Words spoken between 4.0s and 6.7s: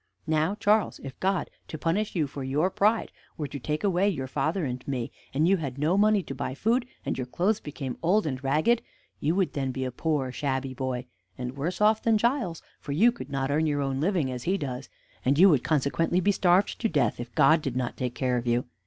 your father and me, and you had no money to buy